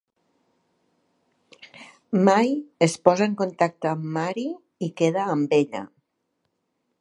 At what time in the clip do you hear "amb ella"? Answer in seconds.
5.37-5.85